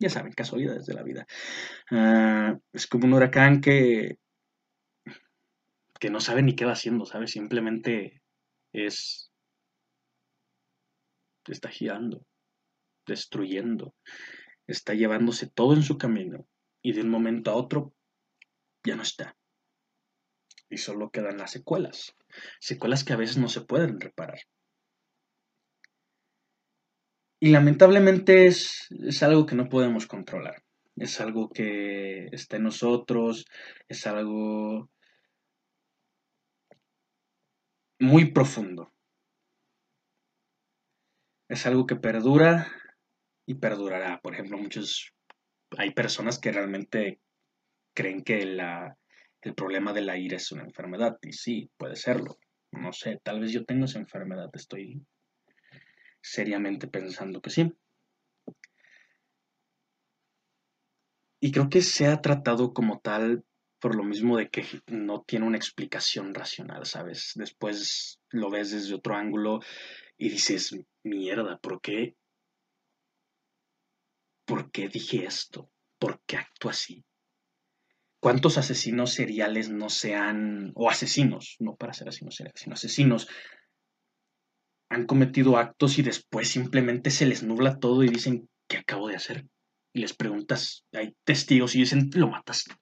ya 0.00 0.10
saben, 0.10 0.32
casualidades 0.32 0.84
de 0.86 0.94
la 0.94 1.04
vida. 1.04 1.28
Ah, 1.92 2.58
es 2.72 2.88
como 2.88 3.06
un 3.06 3.12
huracán 3.12 3.60
que 3.60 4.18
que 6.04 6.10
no 6.10 6.20
sabe 6.20 6.42
ni 6.42 6.54
qué 6.54 6.66
va 6.66 6.72
haciendo, 6.72 7.06
¿sabes? 7.06 7.30
Simplemente 7.30 8.20
es... 8.74 9.32
está 11.48 11.70
girando, 11.70 12.26
destruyendo, 13.06 13.94
está 14.66 14.92
llevándose 14.92 15.48
todo 15.48 15.72
en 15.72 15.82
su 15.82 15.96
camino 15.96 16.46
y 16.82 16.92
de 16.92 17.00
un 17.00 17.08
momento 17.08 17.50
a 17.50 17.54
otro 17.54 17.94
ya 18.84 18.96
no 18.96 19.02
está. 19.02 19.34
Y 20.68 20.76
solo 20.76 21.08
quedan 21.08 21.38
las 21.38 21.52
secuelas, 21.52 22.14
secuelas 22.60 23.02
que 23.02 23.14
a 23.14 23.16
veces 23.16 23.38
no 23.38 23.48
se 23.48 23.62
pueden 23.62 23.98
reparar. 23.98 24.40
Y 27.40 27.48
lamentablemente 27.48 28.46
es, 28.46 28.88
es 28.90 29.22
algo 29.22 29.46
que 29.46 29.56
no 29.56 29.70
podemos 29.70 30.06
controlar. 30.06 30.62
Es 30.96 31.18
algo 31.22 31.48
que 31.48 32.26
está 32.26 32.58
en 32.58 32.64
nosotros, 32.64 33.46
es 33.88 34.06
algo 34.06 34.90
muy 38.04 38.32
profundo. 38.32 38.92
Es 41.48 41.66
algo 41.66 41.86
que 41.86 41.96
perdura 41.96 42.70
y 43.46 43.54
perdurará. 43.54 44.20
Por 44.20 44.34
ejemplo, 44.34 44.58
muchos 44.58 45.12
hay 45.76 45.92
personas 45.92 46.38
que 46.38 46.52
realmente 46.52 47.20
creen 47.94 48.22
que 48.22 48.40
el 48.40 49.54
problema 49.54 49.92
de 49.92 50.02
la 50.02 50.16
ira 50.18 50.36
es 50.36 50.52
una 50.52 50.64
enfermedad 50.64 51.18
y 51.22 51.32
sí, 51.32 51.70
puede 51.76 51.96
serlo. 51.96 52.38
No 52.72 52.92
sé, 52.92 53.20
tal 53.22 53.40
vez 53.40 53.52
yo 53.52 53.64
tengo 53.64 53.84
esa 53.84 53.98
enfermedad, 53.98 54.50
estoy 54.52 55.00
seriamente 56.20 56.88
pensando 56.88 57.40
que 57.40 57.50
sí. 57.50 57.72
Y 61.40 61.52
creo 61.52 61.68
que 61.68 61.82
se 61.82 62.06
ha 62.06 62.20
tratado 62.20 62.72
como 62.72 63.00
tal 63.00 63.44
por 63.84 63.96
lo 63.96 64.02
mismo 64.02 64.38
de 64.38 64.48
que 64.48 64.64
no 64.86 65.24
tiene 65.26 65.44
una 65.44 65.58
explicación 65.58 66.32
racional, 66.32 66.86
¿sabes? 66.86 67.32
Después 67.34 68.18
lo 68.30 68.48
ves 68.48 68.70
desde 68.70 68.94
otro 68.94 69.14
ángulo 69.14 69.60
y 70.16 70.30
dices, 70.30 70.74
mierda, 71.02 71.58
¿por 71.58 71.82
qué? 71.82 72.16
¿Por 74.46 74.70
qué 74.70 74.88
dije 74.88 75.26
esto? 75.26 75.70
¿Por 75.98 76.22
qué 76.24 76.38
actúo 76.38 76.70
así? 76.70 77.04
¿Cuántos 78.20 78.56
asesinos 78.56 79.12
seriales 79.12 79.68
no 79.68 79.90
sean, 79.90 80.72
o 80.74 80.88
asesinos, 80.88 81.56
no 81.58 81.76
para 81.76 81.92
ser 81.92 82.08
asesinos 82.08 82.36
seriales, 82.36 82.62
sino 82.62 82.72
asesinos, 82.72 83.28
han 84.88 85.04
cometido 85.04 85.58
actos 85.58 85.98
y 85.98 86.02
después 86.02 86.48
simplemente 86.48 87.10
se 87.10 87.26
les 87.26 87.42
nubla 87.42 87.78
todo 87.78 88.02
y 88.02 88.08
dicen, 88.08 88.48
¿qué 88.66 88.78
acabo 88.78 89.08
de 89.08 89.16
hacer? 89.16 89.44
Y 89.92 90.00
les 90.00 90.14
preguntas, 90.14 90.86
hay 90.94 91.14
testigos 91.24 91.74
y 91.74 91.80
dicen, 91.80 92.08
lo 92.14 92.28
mataste 92.28 92.74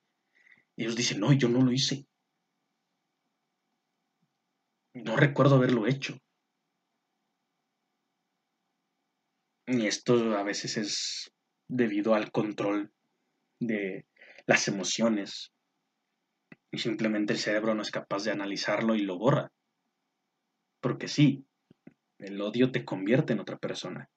ellos 0.77 0.97
dicen, 0.97 1.21
no, 1.21 1.33
yo 1.33 1.49
no 1.49 1.61
lo 1.63 1.73
hice. 1.73 2.07
No 4.95 5.17
recuerdo 5.17 5.57
haberlo 5.57 5.87
hecho. 5.87 6.19
Y 9.67 9.87
esto 9.87 10.37
a 10.37 10.43
veces 10.43 10.77
es 10.77 11.33
debido 11.69 12.15
al 12.15 12.31
control 12.31 12.93
de 13.61 14.07
las 14.47 14.69
emociones. 14.69 15.53
Y 16.71 16.79
simplemente 16.79 17.33
el 17.33 17.39
cerebro 17.39 17.75
no 17.75 17.83
es 17.83 17.91
capaz 17.91 18.25
de 18.25 18.33
analizarlo 18.33 18.95
y 18.95 19.01
lo 19.03 19.19
borra. 19.19 19.53
Porque 20.81 21.09
sí, 21.09 21.47
el 22.19 22.41
odio 22.41 22.73
te 22.73 22.85
convierte 22.85 23.33
en 23.33 23.41
otra 23.41 23.59
persona. 23.59 24.11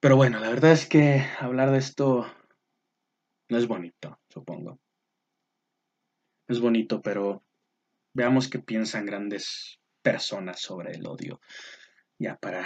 Pero 0.00 0.14
bueno, 0.14 0.38
la 0.38 0.48
verdad 0.48 0.70
es 0.70 0.86
que 0.86 1.24
hablar 1.40 1.72
de 1.72 1.78
esto 1.78 2.24
no 3.48 3.58
es 3.58 3.66
bonito, 3.66 4.20
supongo. 4.28 4.78
Es 6.46 6.60
bonito, 6.60 7.02
pero 7.02 7.42
veamos 8.14 8.48
qué 8.48 8.60
piensan 8.60 9.06
grandes 9.06 9.80
personas 10.00 10.60
sobre 10.60 10.92
el 10.92 11.04
odio. 11.04 11.40
Ya 12.16 12.36
para 12.36 12.64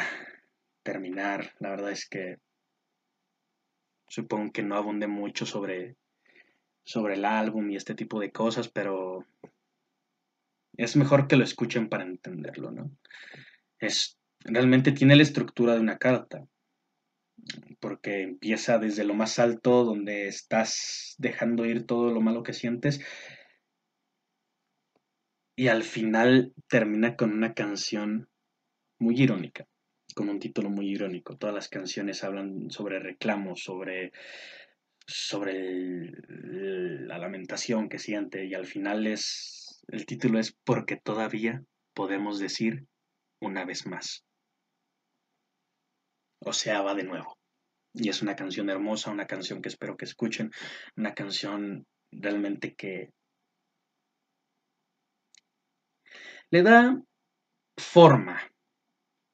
terminar, 0.82 1.54
la 1.58 1.70
verdad 1.70 1.92
es 1.92 2.06
que 2.06 2.38
supongo 4.08 4.52
que 4.52 4.62
no 4.62 4.76
abunde 4.76 5.06
mucho 5.06 5.46
sobre, 5.46 5.96
sobre 6.84 7.14
el 7.14 7.24
álbum 7.24 7.70
y 7.70 7.76
este 7.76 7.94
tipo 7.94 8.20
de 8.20 8.30
cosas, 8.30 8.68
pero 8.68 9.24
es 10.76 10.96
mejor 10.96 11.28
que 11.28 11.36
lo 11.36 11.44
escuchen 11.44 11.88
para 11.88 12.04
entenderlo, 12.04 12.70
¿no? 12.70 12.90
Es, 13.78 14.18
realmente 14.40 14.92
tiene 14.92 15.16
la 15.16 15.22
estructura 15.22 15.74
de 15.74 15.80
una 15.80 15.96
carta, 15.96 16.46
porque 17.80 18.22
empieza 18.22 18.78
desde 18.78 19.04
lo 19.04 19.14
más 19.14 19.38
alto, 19.38 19.84
donde 19.84 20.28
estás 20.28 21.14
dejando 21.18 21.66
ir 21.66 21.87
todo 21.87 22.11
lo 22.11 22.20
malo 22.20 22.42
que 22.42 22.52
sientes, 22.52 23.00
y 25.56 25.68
al 25.68 25.82
final 25.82 26.54
termina 26.68 27.16
con 27.16 27.32
una 27.32 27.54
canción 27.54 28.28
muy 28.99 29.20
irónica, 29.20 29.66
con 30.14 30.28
un 30.28 30.38
título 30.38 30.70
muy 30.70 30.88
irónico. 30.88 31.37
Todas 31.37 31.54
las 31.54 31.68
canciones 31.68 32.25
hablan 32.25 32.70
sobre 32.70 33.00
reclamos, 33.00 33.62
sobre, 33.62 34.12
sobre 35.06 36.11
la 36.28 37.18
lamentación 37.18 37.88
que 37.88 37.99
siente, 37.99 38.46
y 38.46 38.54
al 38.54 38.66
final 38.66 39.06
es 39.06 39.62
el 39.88 40.06
título 40.06 40.38
es 40.38 40.52
Porque 40.64 40.96
todavía 40.96 41.64
podemos 41.94 42.38
decir 42.38 42.87
una 43.40 43.64
vez 43.64 43.87
más. 43.87 44.25
O 46.44 46.52
sea, 46.52 46.82
va 46.82 46.94
de 46.94 47.04
nuevo. 47.04 47.38
Y 47.94 48.08
es 48.08 48.22
una 48.22 48.37
canción 48.37 48.70
hermosa, 48.70 49.11
una 49.11 49.26
canción 49.26 49.61
que 49.61 49.68
espero 49.68 49.96
que 49.96 50.04
escuchen, 50.04 50.50
una 50.96 51.14
canción 51.14 51.87
realmente 52.11 52.75
que 52.75 53.12
le 56.50 56.62
da 56.62 57.00
forma 57.76 58.40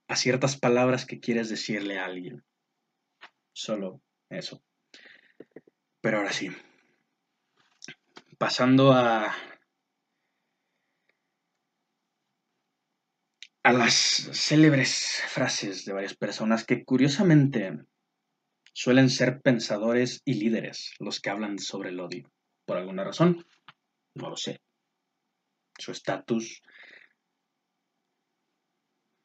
a 0.08 0.16
ciertas 0.16 0.56
palabras 0.56 1.04
que 1.06 1.20
quieres 1.20 1.48
decirle 1.48 1.98
a 1.98 2.06
alguien. 2.06 2.44
Solo 3.52 4.00
eso. 4.30 4.62
Pero 6.00 6.18
ahora 6.18 6.32
sí. 6.32 6.50
Pasando 8.38 8.92
a 8.92 9.34
a 13.62 13.72
las 13.72 13.94
célebres 14.32 15.22
frases 15.28 15.84
de 15.84 15.92
varias 15.92 16.14
personas 16.14 16.64
que 16.64 16.84
curiosamente 16.84 17.78
suelen 18.72 19.10
ser 19.10 19.40
pensadores 19.40 20.22
y 20.24 20.34
líderes 20.34 20.94
los 20.98 21.20
que 21.20 21.30
hablan 21.30 21.58
sobre 21.58 21.90
el 21.90 22.00
odio. 22.00 22.30
Por 22.64 22.76
alguna 22.76 23.04
razón, 23.04 23.44
no 24.14 24.30
lo 24.30 24.36
sé. 24.36 24.60
Su 25.78 25.92
estatus. 25.92 26.62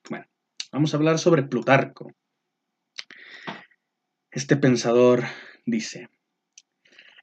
Bueno, 0.09 0.25
vamos 0.71 0.93
a 0.93 0.97
hablar 0.97 1.19
sobre 1.19 1.43
Plutarco. 1.43 2.11
Este 4.31 4.57
pensador 4.57 5.23
dice, 5.65 6.09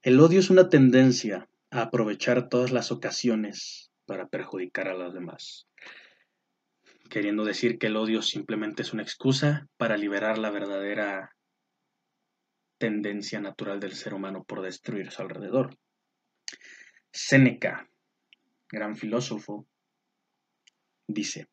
el 0.03 0.21
odio 0.21 0.39
es 0.39 0.51
una 0.51 0.69
tendencia 0.69 1.49
a 1.71 1.83
aprovechar 1.83 2.49
todas 2.49 2.71
las 2.71 2.93
ocasiones 2.93 3.91
para 4.07 4.29
perjudicar 4.29 4.89
a 4.89 4.95
los 4.95 5.13
demás 5.13 5.67
queriendo 7.11 7.45
decir 7.45 7.79
que 7.79 7.89
el 7.89 7.97
odio 7.97 8.23
simplemente 8.23 8.81
es 8.81 8.95
una 8.95 9.03
excusa 9.03 9.69
para 9.77 9.99
liberar 9.99 10.39
la 10.39 10.51
verdadera 10.51 11.37
tendencia 12.79 13.41
natural 13.41 13.79
del 13.79 13.95
ser 13.95 14.15
humano 14.15 14.45
por 14.45 14.63
destruir 14.63 15.11
su 15.11 15.21
alrededor. 15.21 15.77
Séneca, 17.13 17.91
gran 18.71 18.97
filósofo, 18.97 19.67
dice, 21.07 21.49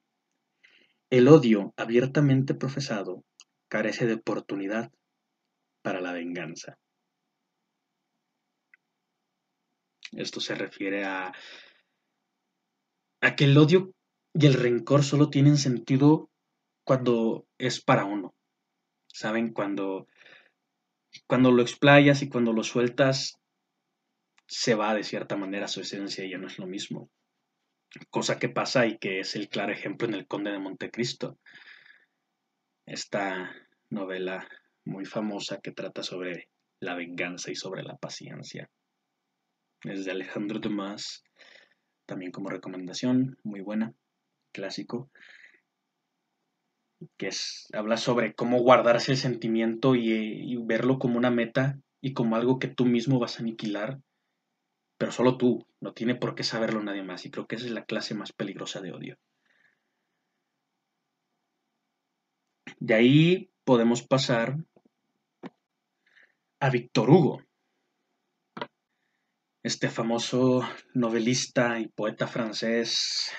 el 1.09 1.27
odio 1.27 1.73
abiertamente 1.75 2.53
profesado 2.53 3.25
carece 3.67 4.05
de 4.05 4.13
oportunidad 4.13 4.91
para 5.81 5.99
la 5.99 6.13
venganza. 6.13 6.77
Esto 10.11 10.39
se 10.39 10.55
refiere 10.55 11.03
a, 11.03 11.33
a 13.21 13.35
que 13.35 13.43
el 13.43 13.57
odio 13.57 13.93
y 14.39 14.45
el 14.45 14.53
rencor 14.53 15.03
solo 15.03 15.31
tienen 15.31 15.57
sentido 15.57 16.29
cuando 16.83 17.47
es 17.57 17.81
para 17.81 18.05
uno. 18.05 18.35
¿Saben? 19.07 19.51
Cuando, 19.51 20.07
cuando 21.25 21.51
lo 21.51 21.63
explayas 21.63 22.21
y 22.21 22.29
cuando 22.29 22.53
lo 22.53 22.63
sueltas, 22.63 23.39
se 24.45 24.75
va 24.75 24.93
de 24.93 25.03
cierta 25.03 25.35
manera 25.35 25.67
su 25.67 25.81
esencia 25.81 26.23
y 26.23 26.29
ya 26.29 26.37
no 26.37 26.45
es 26.45 26.59
lo 26.59 26.67
mismo. 26.67 27.09
Cosa 28.11 28.37
que 28.37 28.47
pasa 28.47 28.85
y 28.85 28.99
que 28.99 29.21
es 29.21 29.35
el 29.35 29.49
claro 29.49 29.73
ejemplo 29.73 30.07
en 30.07 30.13
El 30.13 30.27
Conde 30.27 30.51
de 30.51 30.59
Montecristo. 30.59 31.39
Esta 32.85 33.55
novela 33.89 34.47
muy 34.85 35.05
famosa 35.05 35.59
que 35.61 35.71
trata 35.71 36.03
sobre 36.03 36.47
la 36.79 36.93
venganza 36.93 37.49
y 37.49 37.55
sobre 37.55 37.81
la 37.81 37.97
paciencia. 37.97 38.69
Es 39.81 40.05
de 40.05 40.11
Alejandro 40.11 40.59
Dumas, 40.59 41.23
también 42.05 42.31
como 42.31 42.49
recomendación, 42.49 43.39
muy 43.43 43.61
buena 43.61 43.95
clásico, 44.57 45.11
que 47.15 47.27
es, 47.27 47.67
habla 47.73 47.97
sobre 47.97 48.33
cómo 48.33 48.59
guardarse 48.59 49.11
el 49.11 49.17
sentimiento 49.17 49.95
y, 49.95 50.57
verlo 50.65 50.97
como 50.97 51.19
una 51.19 51.29
meta 51.29 51.79
y 52.01 52.13
como 52.13 52.35
algo 52.35 52.57
que 52.57 52.67
tú 52.67 52.85
mismo 52.85 53.19
vas 53.19 53.37
a 53.37 53.43
aniquilar, 53.43 53.99
pero 54.97 55.11
solo 55.11 55.37
tú, 55.37 55.67
no 55.79 55.93
tiene 55.93 56.15
por 56.15 56.33
qué 56.33 56.41
saberlo 56.41 56.81
nadie 56.81 57.03
más, 57.03 57.23
y 57.25 57.29
creo 57.29 57.45
que 57.45 57.55
esa 57.55 57.67
es 57.67 57.71
la 57.71 57.85
clase 57.85 58.15
más 58.15 58.33
peligrosa 58.33 58.81
de 58.81 58.91
odio. 58.91 59.17
De 62.79 62.95
ahí 62.95 63.51
podemos 63.63 64.01
pasar 64.01 64.57
a 66.59 66.69
Víctor 66.71 67.11
Hugo, 67.11 67.43
este 69.61 69.89
famoso 69.89 70.61
novelista 70.95 71.79
y 71.79 71.89
poeta 71.89 72.25
francés 72.25 73.31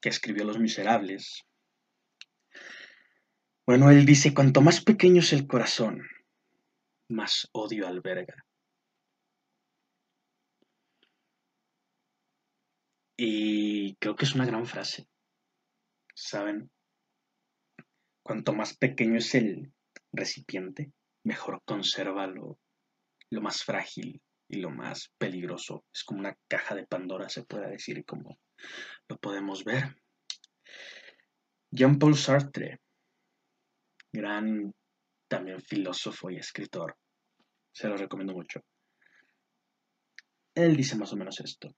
que 0.00 0.08
escribió 0.08 0.44
Los 0.44 0.58
Miserables. 0.58 1.42
Bueno, 3.66 3.90
él 3.90 4.04
dice, 4.04 4.34
cuanto 4.34 4.60
más 4.60 4.82
pequeño 4.82 5.20
es 5.20 5.32
el 5.32 5.46
corazón, 5.46 6.08
más 7.08 7.48
odio 7.52 7.86
alberga. 7.86 8.46
Y 13.16 13.96
creo 13.96 14.16
que 14.16 14.24
es 14.24 14.34
una 14.34 14.46
gran 14.46 14.66
frase. 14.66 15.06
¿Saben? 16.14 16.70
Cuanto 18.22 18.52
más 18.54 18.76
pequeño 18.76 19.18
es 19.18 19.34
el 19.34 19.72
recipiente, 20.12 20.92
mejor 21.24 21.62
conserva 21.64 22.26
lo, 22.26 22.58
lo 23.28 23.40
más 23.42 23.62
frágil 23.62 24.22
y 24.50 24.60
lo 24.60 24.70
más 24.70 25.12
peligroso. 25.16 25.84
Es 25.92 26.02
como 26.04 26.20
una 26.20 26.36
caja 26.48 26.74
de 26.74 26.86
Pandora, 26.86 27.28
se 27.28 27.44
puede 27.44 27.70
decir, 27.70 28.04
como 28.04 28.38
lo 29.08 29.16
podemos 29.18 29.64
ver. 29.64 29.96
Jean-Paul 31.70 32.16
Sartre, 32.16 32.80
gran 34.12 34.74
también 35.28 35.60
filósofo 35.60 36.30
y 36.30 36.36
escritor, 36.36 36.96
se 37.72 37.88
lo 37.88 37.96
recomiendo 37.96 38.34
mucho. 38.34 38.60
Él 40.54 40.76
dice 40.76 40.96
más 40.96 41.12
o 41.12 41.16
menos 41.16 41.38
esto. 41.38 41.76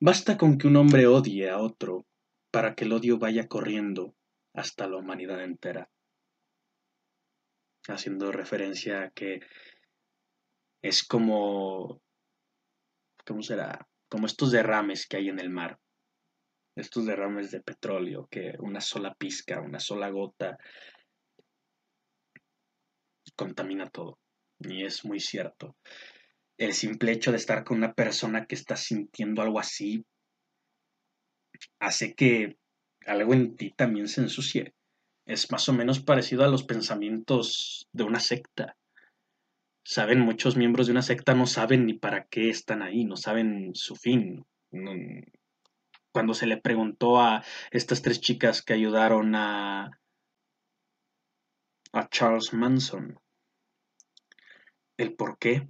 Basta 0.00 0.38
con 0.38 0.56
que 0.56 0.66
un 0.66 0.76
hombre 0.76 1.06
odie 1.06 1.50
a 1.50 1.58
otro 1.58 2.06
para 2.50 2.74
que 2.74 2.84
el 2.84 2.92
odio 2.92 3.18
vaya 3.18 3.46
corriendo 3.46 4.14
hasta 4.54 4.88
la 4.88 4.96
humanidad 4.96 5.42
entera. 5.44 5.90
Haciendo 7.86 8.32
referencia 8.32 9.02
a 9.02 9.10
que 9.10 9.40
es 10.84 11.02
como, 11.02 12.00
¿cómo 13.26 13.42
será? 13.42 13.88
Como 14.08 14.26
estos 14.26 14.52
derrames 14.52 15.06
que 15.06 15.16
hay 15.16 15.28
en 15.28 15.40
el 15.40 15.50
mar 15.50 15.78
estos 16.76 17.06
derrames 17.06 17.50
de 17.50 17.60
petróleo, 17.60 18.26
que 18.30 18.54
una 18.58 18.80
sola 18.80 19.14
pizca, 19.14 19.60
una 19.60 19.78
sola 19.78 20.10
gota 20.10 20.58
contamina 23.36 23.88
todo. 23.90 24.18
Y 24.58 24.84
es 24.84 25.04
muy 25.04 25.20
cierto. 25.20 25.76
El 26.56 26.72
simple 26.72 27.12
hecho 27.12 27.30
de 27.30 27.36
estar 27.36 27.64
con 27.64 27.78
una 27.78 27.94
persona 27.94 28.46
que 28.46 28.54
está 28.54 28.76
sintiendo 28.76 29.42
algo 29.42 29.58
así 29.58 30.04
hace 31.78 32.14
que 32.14 32.56
algo 33.06 33.32
en 33.34 33.56
ti 33.56 33.72
también 33.76 34.08
se 34.08 34.20
ensucie. 34.20 34.74
Es 35.26 35.50
más 35.50 35.68
o 35.68 35.72
menos 35.72 36.02
parecido 36.02 36.44
a 36.44 36.48
los 36.48 36.64
pensamientos 36.64 37.88
de 37.92 38.04
una 38.04 38.20
secta. 38.20 38.76
Saben, 39.84 40.20
muchos 40.20 40.56
miembros 40.56 40.86
de 40.86 40.92
una 40.92 41.02
secta 41.02 41.34
no 41.34 41.46
saben 41.46 41.86
ni 41.86 41.94
para 41.94 42.24
qué 42.24 42.48
están 42.48 42.82
ahí, 42.82 43.04
no 43.04 43.16
saben 43.16 43.74
su 43.74 43.96
fin 43.96 44.44
cuando 46.14 46.32
se 46.32 46.46
le 46.46 46.56
preguntó 46.56 47.20
a 47.20 47.44
estas 47.72 48.00
tres 48.00 48.20
chicas 48.20 48.62
que 48.62 48.72
ayudaron 48.72 49.34
a, 49.34 50.00
a 51.92 52.08
Charles 52.08 52.52
Manson. 52.52 53.18
El 54.96 55.16
por 55.16 55.38
qué 55.38 55.68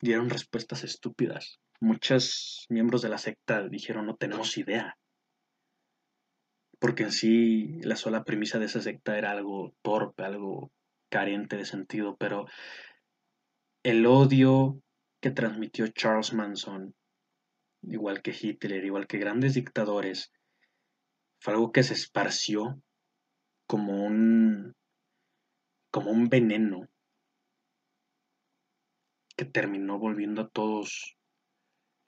dieron 0.00 0.30
respuestas 0.30 0.82
estúpidas. 0.82 1.60
Muchos 1.78 2.66
miembros 2.70 3.02
de 3.02 3.08
la 3.08 3.18
secta 3.18 3.68
dijeron 3.68 4.06
no 4.06 4.16
tenemos 4.16 4.58
idea. 4.58 4.98
Porque 6.80 7.04
en 7.04 7.12
sí 7.12 7.80
la 7.82 7.94
sola 7.94 8.24
premisa 8.24 8.58
de 8.58 8.66
esa 8.66 8.80
secta 8.80 9.16
era 9.16 9.30
algo 9.30 9.76
torpe, 9.82 10.24
algo 10.24 10.72
carente 11.08 11.56
de 11.56 11.66
sentido, 11.66 12.16
pero 12.16 12.46
el 13.82 14.06
odio 14.06 14.80
que 15.20 15.30
transmitió 15.30 15.88
Charles 15.88 16.32
Manson, 16.32 16.94
igual 17.82 18.22
que 18.22 18.34
Hitler, 18.38 18.84
igual 18.84 19.06
que 19.06 19.18
grandes 19.18 19.54
dictadores, 19.54 20.32
fue 21.40 21.54
algo 21.54 21.72
que 21.72 21.82
se 21.82 21.94
esparció 21.94 22.80
como 23.66 24.04
un 24.04 24.76
como 25.90 26.10
un 26.10 26.28
veneno 26.28 26.88
que 29.36 29.44
terminó 29.44 29.98
volviendo 29.98 30.42
a 30.42 30.48
todos 30.48 31.16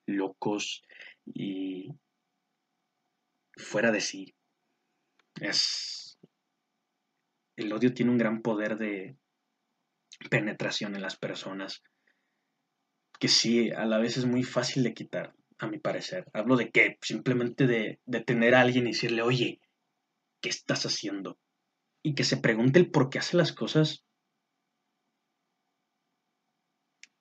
locos 0.07 0.83
y 1.27 1.89
fuera 3.57 3.91
de 3.91 4.01
sí. 4.01 4.35
Es 5.41 6.19
el 7.57 7.73
odio 7.73 7.93
tiene 7.93 8.13
un 8.13 8.19
gran 8.19 8.43
poder 8.43 8.79
de 8.79 9.17
penetración 10.31 10.95
en 10.95 11.03
las 11.03 11.17
personas 11.17 11.83
que 13.19 13.29
sí, 13.29 13.71
a 13.71 13.87
la 13.87 13.99
vez 13.99 14.17
es 14.17 14.27
muy 14.27 14.43
fácil 14.43 14.83
de 14.83 14.95
quitar, 14.95 15.35
a 15.59 15.67
mi 15.67 15.79
parecer. 15.79 16.27
Hablo 16.33 16.57
de 16.57 16.71
que 16.71 16.99
simplemente 17.01 17.67
de, 17.67 18.01
de 18.05 18.21
tener 18.21 18.55
a 18.55 18.61
alguien 18.61 18.87
y 18.87 18.93
decirle, 18.93 19.23
oye, 19.23 19.61
¿qué 20.41 20.49
estás 20.49 20.85
haciendo? 20.87 21.39
Y 22.03 22.15
que 22.15 22.25
se 22.25 22.37
pregunte 22.37 22.79
el 22.79 22.91
por 22.91 23.11
qué 23.11 23.19
hace 23.19 23.37
las 23.37 23.53
cosas, 23.53 24.05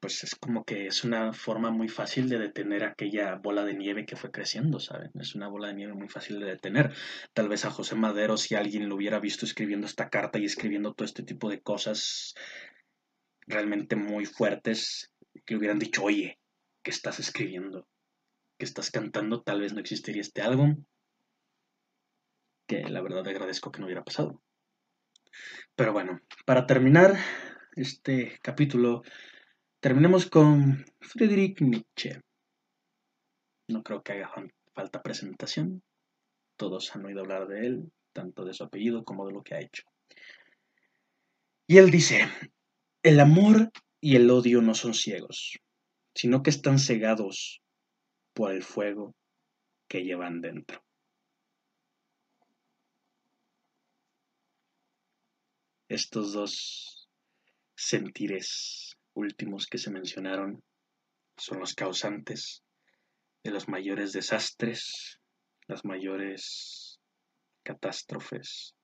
pues 0.04 0.22
es 0.26 0.36
como 0.36 0.66
que 0.66 0.88
es 0.88 1.06
una 1.06 1.32
forma 1.32 1.72
muy 1.72 1.88
fácil 1.88 2.28
de 2.28 2.38
detener 2.38 2.84
aquella 2.84 3.36
bola 3.36 3.64
de 3.64 3.74
nieve 3.74 4.06
que 4.06 4.18
fue 4.18 4.32
creciendo, 4.32 4.82
¿saben? 4.82 5.12
Es 5.18 5.34
una 5.34 5.48
bola 5.48 5.70
de 5.70 5.76
nieve 5.76 5.94
muy 5.94 6.10
fácil 6.10 6.42
de 6.42 6.48
detener. 6.48 6.94
Tal 7.32 7.48
vez 7.48 7.64
a 7.64 7.72
José 7.72 7.96
Madero, 7.96 8.36
si 8.36 8.54
alguien 8.54 8.90
lo 8.90 8.96
hubiera 8.96 9.20
visto 9.20 9.46
escribiendo 9.46 9.88
esta 9.88 10.10
carta 10.10 10.40
y 10.40 10.44
escribiendo 10.44 10.94
todo 10.94 11.06
este 11.06 11.24
tipo 11.24 11.50
de 11.50 11.62
cosas 11.62 12.36
realmente 13.48 13.96
muy 13.96 14.26
fuertes, 14.26 15.12
que 15.46 15.56
hubieran 15.56 15.80
dicho, 15.80 16.04
oye, 16.04 16.40
¿qué 16.84 16.92
estás 16.92 17.20
escribiendo? 17.20 17.88
¿Qué 18.58 18.66
estás 18.66 18.92
cantando? 18.92 19.42
Tal 19.42 19.62
vez 19.62 19.74
no 19.74 19.80
existiría 19.80 20.22
este 20.22 20.42
álbum. 20.42 20.86
Que 22.68 22.84
la 22.84 23.02
verdad 23.02 23.28
agradezco 23.28 23.72
que 23.72 23.80
no 23.80 23.86
hubiera 23.86 24.04
pasado. 24.04 24.42
Pero 25.76 25.94
bueno, 25.94 26.22
para 26.46 26.66
terminar 26.66 27.18
este 27.76 28.40
capítulo, 28.42 29.02
terminemos 29.80 30.30
con 30.30 30.86
Friedrich 31.02 31.62
Nietzsche. 31.62 32.22
No 33.68 33.84
creo 33.84 34.04
que 34.04 34.14
haga 34.14 34.32
falta 34.74 35.02
presentación. 35.02 35.84
Todos 36.58 36.96
han 36.96 37.06
oído 37.06 37.22
hablar 37.22 37.48
de 37.48 37.66
él, 37.66 37.92
tanto 38.14 38.46
de 38.46 38.54
su 38.54 38.64
apellido 38.64 39.04
como 39.04 39.26
de 39.26 39.34
lo 39.34 39.42
que 39.42 39.56
ha 39.56 39.60
hecho. 39.60 39.84
Y 41.68 41.78
él 41.78 41.90
dice, 41.90 42.28
el 43.04 43.20
amor 43.20 43.70
y 44.00 44.16
el 44.16 44.30
odio 44.32 44.62
no 44.62 44.74
son 44.74 44.94
ciegos, 44.94 45.60
sino 46.16 46.42
que 46.42 46.50
están 46.50 46.80
cegados 46.80 47.62
por 48.34 48.54
el 48.54 48.64
fuego 48.64 49.14
que 49.90 50.04
llevan 50.04 50.40
dentro. 50.40 50.82
Estos 55.90 56.32
dos 56.32 57.10
sentires 57.76 58.96
últimos 59.14 59.68
que 59.68 59.78
se 59.78 59.92
mencionaron 59.92 60.64
son 61.38 61.60
los 61.60 61.74
causantes 61.74 62.64
de 63.44 63.52
los 63.52 63.68
mayores 63.68 64.14
desastres, 64.14 65.20
las 65.68 65.84
mayores 65.84 67.02
catástrofes 67.64 68.76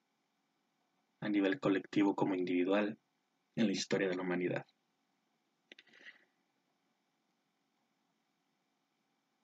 a 1.22 1.30
nivel 1.30 1.60
colectivo 1.62 2.16
como 2.16 2.36
individual 2.36 3.00
en 3.56 3.68
la 3.68 3.74
historia 3.74 4.08
de 4.08 4.16
la 4.16 4.22
humanidad. 4.24 4.66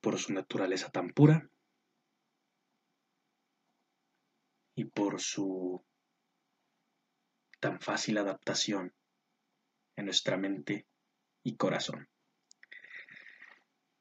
por 0.05 0.19
su 0.19 0.33
naturaleza 0.33 0.91
tan 0.91 1.09
pura 1.09 1.49
y 4.75 4.85
por 4.85 5.19
su 5.19 5.83
tan 7.59 7.79
fácil 7.79 8.19
adaptación 8.19 8.93
en 9.95 10.05
nuestra 10.05 10.37
mente 10.37 10.85
y 11.43 11.55
corazón. 11.55 12.07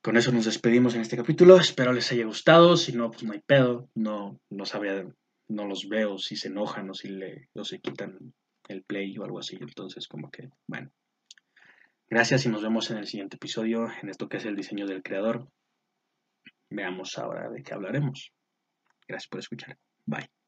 Con 0.03 0.19
eso 0.19 0.31
nos 0.31 0.45
despedimos 0.45 0.95
en 0.95 1.01
este 1.01 1.17
capítulo. 1.17 1.57
Espero 1.57 1.95
les 1.95 2.13
haya 2.13 2.27
gustado. 2.27 2.77
Si 2.77 2.93
no, 2.93 3.11
pues 3.11 3.23
no 3.23 3.33
hay 3.33 3.41
pedo. 3.41 3.89
No, 3.95 4.39
no 4.51 4.67
sabría, 4.67 5.07
no 5.49 5.67
los 5.67 5.89
veo 5.89 6.19
si 6.19 6.37
se 6.37 6.49
enojan 6.49 6.91
o 6.91 6.93
si 6.93 7.09
le, 7.09 7.49
se 7.63 7.81
quitan 7.81 8.35
el 8.69 8.83
play 8.83 9.17
o 9.19 9.25
algo 9.25 9.39
así. 9.39 9.57
Entonces, 9.61 10.09
como 10.09 10.31
que, 10.31 10.51
bueno. 10.67 10.91
Gracias 12.09 12.47
y 12.47 12.49
nos 12.49 12.63
vemos 12.63 12.91
en 12.91 12.99
el 12.99 13.07
siguiente 13.07 13.37
episodio 13.37 13.89
en 14.03 14.09
esto 14.09 14.29
que 14.29 14.37
es 14.37 14.45
el 14.45 14.57
diseño 14.57 14.87
del 14.87 15.03
creador. 15.03 15.49
Veamos 16.71 17.19
ahora 17.19 17.51
de 17.51 17.63
qué 17.63 17.75
hablaremos. 17.75 18.33
Gracias 19.09 19.29
por 19.29 19.41
escuchar. 19.41 19.79
Bye. 20.07 20.44